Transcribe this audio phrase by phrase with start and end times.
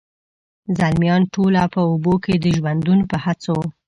[0.79, 3.57] زلمیان ټوله په اوبو کي د ژوندون په هڅو،